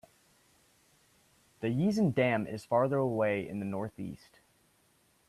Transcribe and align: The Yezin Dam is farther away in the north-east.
The 1.59 1.67
Yezin 1.67 2.15
Dam 2.15 2.47
is 2.47 2.65
farther 2.65 2.97
away 2.97 3.47
in 3.47 3.59
the 3.59 3.65
north-east. 3.65 4.39